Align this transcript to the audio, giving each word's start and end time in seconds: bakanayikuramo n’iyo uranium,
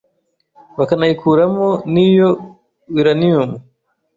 bakanayikuramo 0.77 1.67
n’iyo 1.93 2.29
uranium, 2.99 3.49